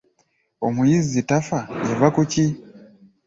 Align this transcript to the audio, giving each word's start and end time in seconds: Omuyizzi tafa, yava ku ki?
Omuyizzi 0.67 1.21
tafa, 1.29 1.59
yava 1.87 2.07
ku 2.15 2.21
ki? 2.31 2.45